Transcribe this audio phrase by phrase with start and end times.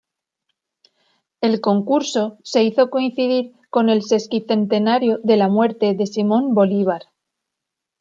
[1.41, 7.03] El concurso se hizo coincidir con el sesquicentenario de la muerte de Simón Bolívar.